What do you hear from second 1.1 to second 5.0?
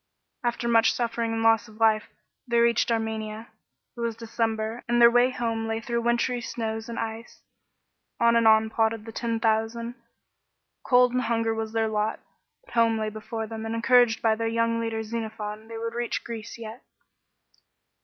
and loss of life, they reached Armenia. It was December, and